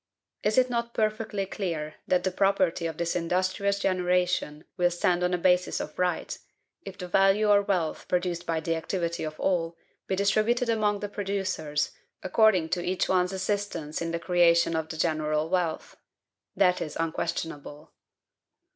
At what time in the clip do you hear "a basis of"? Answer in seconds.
5.31-5.99